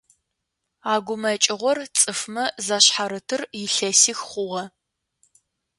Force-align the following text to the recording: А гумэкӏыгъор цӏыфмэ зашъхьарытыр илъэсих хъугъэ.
А 0.91 0.93
гумэкӏыгъор 1.05 1.79
цӏыфмэ 1.97 2.45
зашъхьарытыр 2.65 3.41
илъэсих 3.63 4.19
хъугъэ. 4.29 4.63